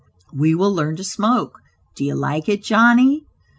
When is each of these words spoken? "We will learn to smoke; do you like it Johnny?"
"We 0.33 0.55
will 0.55 0.73
learn 0.73 0.95
to 0.95 1.03
smoke; 1.03 1.59
do 1.95 2.03
you 2.03 2.15
like 2.15 2.49
it 2.49 2.63
Johnny?" 2.63 3.27